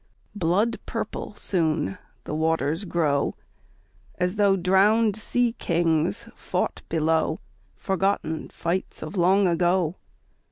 [0.33, 3.35] Blood purple soon the waters grow,
[4.15, 7.37] As though drowned sea kings fought below
[7.75, 9.97] Forgotten fights of long ago.